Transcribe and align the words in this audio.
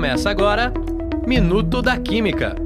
Começa 0.00 0.30
agora 0.30 0.72
Minuto 1.26 1.82
da 1.82 1.98
Química, 1.98 2.56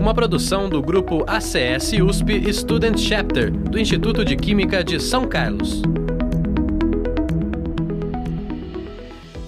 uma 0.00 0.14
produção 0.14 0.68
do 0.70 0.80
grupo 0.80 1.24
ACS 1.26 1.94
USP 2.00 2.54
Student 2.54 2.96
Chapter 2.96 3.50
do 3.50 3.76
Instituto 3.76 4.24
de 4.24 4.36
Química 4.36 4.84
de 4.84 5.00
São 5.00 5.26
Carlos. 5.26 5.82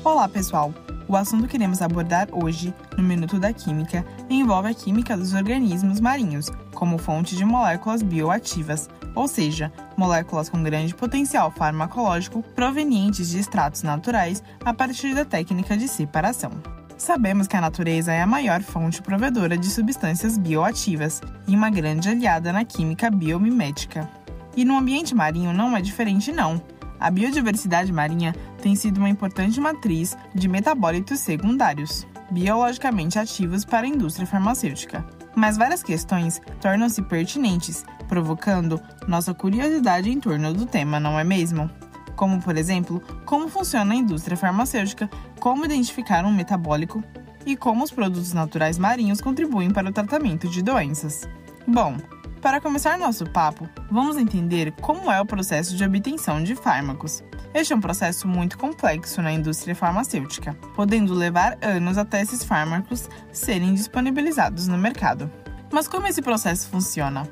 Olá, 0.02 0.28
pessoal! 0.28 0.74
O 1.06 1.14
assunto 1.14 1.46
que 1.46 1.56
iremos 1.56 1.80
abordar 1.80 2.26
hoje, 2.32 2.74
no 2.98 3.04
Minuto 3.04 3.38
da 3.38 3.52
Química, 3.52 4.04
envolve 4.28 4.70
a 4.70 4.74
química 4.74 5.16
dos 5.16 5.32
organismos 5.32 6.00
marinhos, 6.00 6.50
como 6.74 6.98
fonte 6.98 7.36
de 7.36 7.44
moléculas 7.44 8.02
bioativas, 8.02 8.90
ou 9.14 9.28
seja, 9.28 9.72
moléculas 9.96 10.48
com 10.48 10.60
grande 10.60 10.92
potencial 10.92 11.52
farmacológico 11.52 12.42
provenientes 12.56 13.30
de 13.30 13.38
extratos 13.38 13.84
naturais 13.84 14.42
a 14.64 14.74
partir 14.74 15.14
da 15.14 15.24
técnica 15.24 15.76
de 15.76 15.86
separação. 15.86 16.81
Sabemos 17.02 17.48
que 17.48 17.56
a 17.56 17.60
natureza 17.60 18.12
é 18.12 18.22
a 18.22 18.26
maior 18.28 18.62
fonte 18.62 19.02
provedora 19.02 19.58
de 19.58 19.68
substâncias 19.68 20.38
bioativas 20.38 21.20
e 21.48 21.56
uma 21.56 21.68
grande 21.68 22.08
aliada 22.08 22.52
na 22.52 22.64
química 22.64 23.10
biomimética. 23.10 24.08
E 24.56 24.64
no 24.64 24.78
ambiente 24.78 25.12
marinho 25.12 25.52
não 25.52 25.76
é 25.76 25.80
diferente 25.80 26.30
não. 26.30 26.62
A 27.00 27.10
biodiversidade 27.10 27.92
marinha 27.92 28.32
tem 28.62 28.76
sido 28.76 28.98
uma 28.98 29.08
importante 29.08 29.60
matriz 29.60 30.16
de 30.32 30.46
metabólitos 30.46 31.18
secundários, 31.18 32.06
biologicamente 32.30 33.18
ativos 33.18 33.64
para 33.64 33.84
a 33.84 33.90
indústria 33.90 34.24
farmacêutica. 34.24 35.04
Mas 35.34 35.56
várias 35.56 35.82
questões 35.82 36.40
tornam-se 36.60 37.02
pertinentes, 37.02 37.84
provocando 38.06 38.80
nossa 39.08 39.34
curiosidade 39.34 40.08
em 40.08 40.20
torno 40.20 40.54
do 40.54 40.66
tema, 40.66 41.00
não 41.00 41.18
é 41.18 41.24
mesmo? 41.24 41.68
Como, 42.16 42.40
por 42.40 42.56
exemplo, 42.56 43.02
como 43.24 43.48
funciona 43.48 43.94
a 43.94 43.96
indústria 43.96 44.36
farmacêutica, 44.36 45.08
como 45.40 45.64
identificar 45.64 46.24
um 46.24 46.32
metabólico 46.32 47.02
e 47.44 47.56
como 47.56 47.82
os 47.84 47.90
produtos 47.90 48.32
naturais 48.32 48.78
marinhos 48.78 49.20
contribuem 49.20 49.70
para 49.70 49.88
o 49.88 49.92
tratamento 49.92 50.48
de 50.48 50.62
doenças. 50.62 51.28
Bom, 51.66 51.96
para 52.40 52.60
começar 52.60 52.98
nosso 52.98 53.24
papo, 53.24 53.68
vamos 53.90 54.16
entender 54.16 54.72
como 54.80 55.10
é 55.10 55.20
o 55.20 55.26
processo 55.26 55.76
de 55.76 55.84
obtenção 55.84 56.42
de 56.42 56.56
fármacos. 56.56 57.22
Este 57.54 57.72
é 57.72 57.76
um 57.76 57.80
processo 57.80 58.26
muito 58.26 58.58
complexo 58.58 59.22
na 59.22 59.32
indústria 59.32 59.76
farmacêutica, 59.76 60.56
podendo 60.74 61.14
levar 61.14 61.56
anos 61.62 61.98
até 61.98 62.20
esses 62.20 62.42
fármacos 62.42 63.08
serem 63.30 63.74
disponibilizados 63.74 64.66
no 64.66 64.76
mercado. 64.76 65.30
Mas 65.70 65.86
como 65.86 66.06
esse 66.06 66.20
processo 66.20 66.68
funciona? 66.68 67.28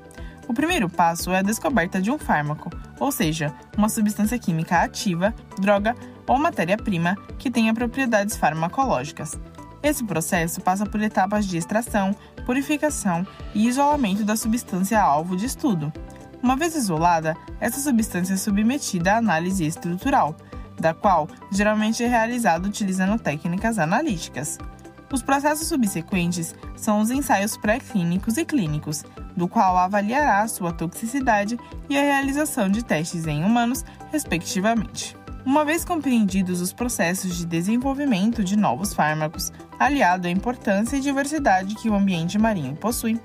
O 0.51 0.53
primeiro 0.53 0.89
passo 0.89 1.31
é 1.31 1.39
a 1.39 1.43
descoberta 1.43 2.03
de 2.03 2.11
um 2.11 2.19
fármaco, 2.19 2.71
ou 2.99 3.13
seja, 3.13 3.55
uma 3.79 3.89
substância 3.89 4.37
química 4.37 4.83
ativa, 4.83 5.33
droga 5.61 5.95
ou 6.27 6.41
matéria-prima 6.41 7.15
que 7.39 7.53
tenha 7.53 7.73
propriedades 7.73 8.37
farmacológicas. 8.37 9.39
Esse 9.81 10.03
processo 10.03 10.61
passa 10.61 10.85
por 10.85 11.01
etapas 11.01 11.47
de 11.47 11.57
extração, 11.57 12.13
purificação 12.45 13.25
e 13.55 13.69
isolamento 13.69 14.25
da 14.25 14.35
substância 14.35 15.01
alvo 15.01 15.37
de 15.37 15.47
estudo. 15.47 15.93
Uma 16.43 16.57
vez 16.57 16.75
isolada, 16.75 17.37
essa 17.61 17.79
substância 17.79 18.35
é 18.35 18.37
submetida 18.37 19.13
à 19.13 19.19
análise 19.19 19.65
estrutural, 19.65 20.35
da 20.81 20.93
qual 20.93 21.29
geralmente 21.53 22.03
é 22.03 22.09
realizada 22.09 22.67
utilizando 22.67 23.23
técnicas 23.23 23.79
analíticas. 23.79 24.59
Os 25.13 25.23
processos 25.23 25.67
subsequentes 25.67 26.55
são 26.77 27.01
os 27.01 27.11
ensaios 27.11 27.57
pré-clínicos 27.57 28.37
e 28.37 28.45
clínicos, 28.45 29.05
do 29.37 29.49
qual 29.49 29.77
avaliará 29.77 30.47
sua 30.47 30.73
toxicidade 30.73 31.59
e 31.89 31.99
a 31.99 32.03
realização 32.03 32.69
de 32.69 32.85
testes 32.85 33.27
em 33.27 33.45
humanos, 33.45 33.85
respectivamente. 34.13 35.17
Uma 35.45 35.65
vez 35.65 35.85
compreendidos 35.85 36.61
os 36.61 36.73
processos 36.73 37.37
de 37.37 37.47
desenvolvimento 37.47 38.45
de 38.45 38.57
novos 38.57 38.93
fármacos, 38.93 39.51
aliado 39.79 40.29
à 40.29 40.31
importância 40.31 40.97
e 40.97 41.01
diversidade 41.01 41.75
que 41.77 41.89
o 41.89 41.95
ambiente 41.95 42.39
marinho 42.39 42.77
possui, 42.77 43.19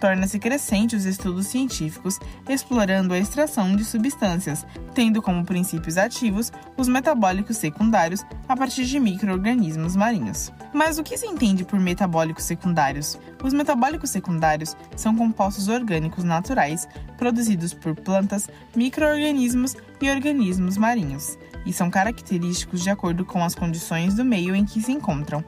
torna-se 0.00 0.38
crescente 0.38 0.96
os 0.96 1.04
estudos 1.04 1.46
científicos 1.46 2.18
explorando 2.48 3.14
a 3.14 3.18
extração 3.18 3.74
de 3.74 3.84
substâncias, 3.84 4.66
tendo 4.94 5.20
como 5.20 5.44
princípios 5.44 5.96
ativos 5.96 6.52
os 6.76 6.88
metabólicos 6.88 7.56
secundários 7.56 8.24
a 8.48 8.56
partir 8.56 8.84
de 8.84 9.00
microorganismos 9.00 9.96
marinhos. 9.96 10.52
Mas 10.72 10.98
o 10.98 11.02
que 11.02 11.16
se 11.16 11.26
entende 11.26 11.64
por 11.64 11.80
metabólicos 11.80 12.44
secundários? 12.44 13.18
Os 13.42 13.52
metabólicos 13.52 14.10
secundários 14.10 14.76
são 14.96 15.16
compostos 15.16 15.68
orgânicos 15.68 16.24
naturais 16.24 16.88
produzidos 17.16 17.72
por 17.72 17.94
plantas, 17.94 18.48
microorganismos 18.74 19.76
e 20.00 20.10
organismos 20.10 20.76
marinhos, 20.76 21.38
e 21.64 21.72
são 21.72 21.90
característicos 21.90 22.82
de 22.82 22.90
acordo 22.90 23.24
com 23.24 23.42
as 23.42 23.54
condições 23.54 24.14
do 24.14 24.24
meio 24.24 24.54
em 24.54 24.64
que 24.64 24.80
se 24.80 24.92
encontram. 24.92 25.44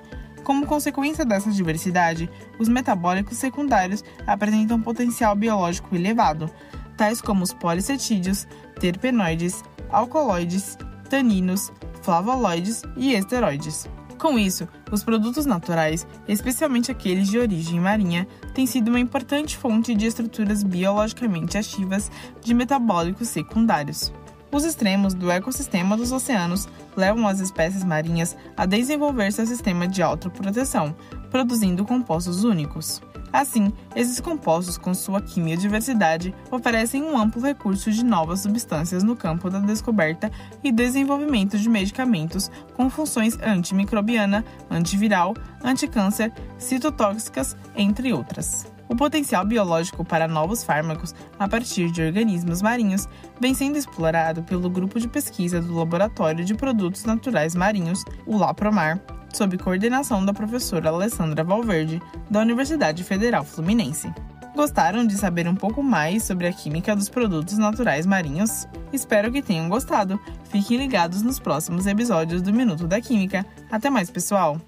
Como 0.48 0.64
consequência 0.64 1.26
dessa 1.26 1.50
diversidade, 1.50 2.26
os 2.58 2.70
metabólicos 2.70 3.36
secundários 3.36 4.02
apresentam 4.26 4.80
potencial 4.80 5.36
biológico 5.36 5.94
elevado, 5.94 6.50
tais 6.96 7.20
como 7.20 7.44
os 7.44 7.52
policetídeos, 7.52 8.48
terpenoides, 8.80 9.62
alcaloides, 9.90 10.78
taninos, 11.10 11.70
flavoloides 12.00 12.82
e 12.96 13.12
esteroides. 13.12 13.86
Com 14.18 14.38
isso, 14.38 14.66
os 14.90 15.04
produtos 15.04 15.44
naturais, 15.44 16.06
especialmente 16.26 16.90
aqueles 16.90 17.28
de 17.28 17.38
origem 17.38 17.78
marinha, 17.78 18.26
têm 18.54 18.64
sido 18.64 18.88
uma 18.88 18.98
importante 18.98 19.54
fonte 19.54 19.94
de 19.94 20.06
estruturas 20.06 20.62
biologicamente 20.62 21.58
ativas 21.58 22.10
de 22.40 22.54
metabólicos 22.54 23.28
secundários. 23.28 24.10
Os 24.50 24.64
extremos 24.64 25.12
do 25.12 25.30
ecossistema 25.30 25.96
dos 25.96 26.10
oceanos 26.10 26.66
levam 26.96 27.28
as 27.28 27.38
espécies 27.38 27.84
marinhas 27.84 28.36
a 28.56 28.64
desenvolver 28.64 29.30
seu 29.32 29.46
sistema 29.46 29.86
de 29.86 30.02
autoproteção, 30.02 30.96
produzindo 31.30 31.84
compostos 31.84 32.44
únicos. 32.44 33.02
Assim, 33.30 33.70
esses 33.94 34.20
compostos, 34.20 34.78
com 34.78 34.94
sua 34.94 35.20
quimiodiversidade, 35.20 36.34
oferecem 36.50 37.02
um 37.02 37.18
amplo 37.18 37.42
recurso 37.42 37.90
de 37.90 38.02
novas 38.02 38.40
substâncias 38.40 39.02
no 39.02 39.14
campo 39.14 39.50
da 39.50 39.58
descoberta 39.58 40.30
e 40.64 40.72
desenvolvimento 40.72 41.58
de 41.58 41.68
medicamentos 41.68 42.50
com 42.74 42.88
funções 42.88 43.38
antimicrobiana, 43.42 44.42
antiviral, 44.70 45.34
anticâncer, 45.62 46.32
citotóxicas, 46.56 47.54
entre 47.76 48.14
outras. 48.14 48.66
O 48.88 48.96
potencial 48.96 49.44
biológico 49.44 50.04
para 50.04 50.26
novos 50.26 50.64
fármacos 50.64 51.14
a 51.38 51.46
partir 51.46 51.90
de 51.90 52.02
organismos 52.02 52.62
marinhos 52.62 53.06
vem 53.38 53.52
sendo 53.52 53.76
explorado 53.76 54.42
pelo 54.42 54.70
grupo 54.70 54.98
de 54.98 55.06
pesquisa 55.06 55.60
do 55.60 55.76
Laboratório 55.76 56.44
de 56.44 56.54
Produtos 56.54 57.04
Naturais 57.04 57.54
Marinhos, 57.54 58.02
o 58.26 58.36
LAPROMAR, 58.36 58.98
sob 59.32 59.58
coordenação 59.58 60.24
da 60.24 60.32
professora 60.32 60.88
Alessandra 60.88 61.44
Valverde, 61.44 62.02
da 62.30 62.40
Universidade 62.40 63.04
Federal 63.04 63.44
Fluminense. 63.44 64.12
Gostaram 64.56 65.06
de 65.06 65.16
saber 65.16 65.46
um 65.46 65.54
pouco 65.54 65.82
mais 65.82 66.24
sobre 66.24 66.46
a 66.46 66.52
química 66.52 66.96
dos 66.96 67.08
produtos 67.08 67.58
naturais 67.58 68.06
marinhos? 68.06 68.66
Espero 68.92 69.30
que 69.30 69.42
tenham 69.42 69.68
gostado. 69.68 70.18
Fiquem 70.50 70.78
ligados 70.78 71.22
nos 71.22 71.38
próximos 71.38 71.86
episódios 71.86 72.42
do 72.42 72.52
Minuto 72.52 72.86
da 72.86 73.00
Química. 73.00 73.46
Até 73.70 73.90
mais, 73.90 74.10
pessoal! 74.10 74.60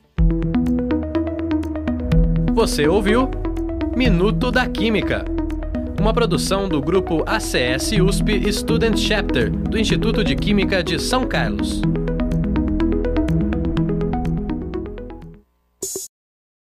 Você 2.54 2.86
ouviu? 2.86 3.28
Minuto 3.97 4.53
da 4.53 4.67
Química, 4.67 5.25
uma 6.01 6.12
produção 6.15 6.69
do 6.69 6.81
grupo 6.81 7.25
ACS 7.27 7.91
USP 8.01 8.53
Student 8.53 8.97
Chapter 8.97 9.51
do 9.51 9.77
Instituto 9.77 10.23
de 10.23 10.37
Química 10.37 10.83
de 10.83 10.99
São 10.99 11.27
Carlos. 11.27 11.83